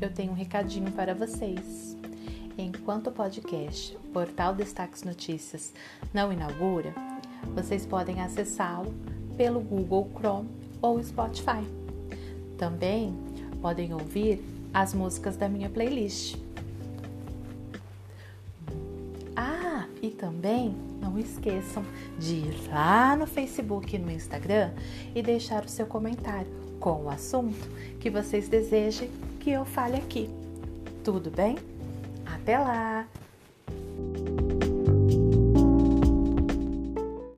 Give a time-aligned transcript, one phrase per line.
[0.00, 1.96] eu tenho um recadinho para vocês.
[2.56, 5.72] Enquanto o podcast Portal Destaques Notícias
[6.12, 6.94] não inaugura,
[7.56, 8.94] vocês podem acessá-lo
[9.36, 10.48] pelo Google Chrome
[10.80, 11.66] ou Spotify.
[12.56, 13.12] Também
[13.60, 14.40] podem ouvir
[14.72, 16.36] as músicas da minha playlist.
[19.34, 21.84] Ah, e também não esqueçam
[22.16, 24.72] de ir lá no Facebook e no Instagram
[25.12, 27.66] e deixar o seu comentário com o assunto
[27.98, 29.08] que vocês desejem
[29.40, 30.28] que eu fale aqui.
[31.02, 31.56] Tudo bem?
[32.26, 33.08] Até lá!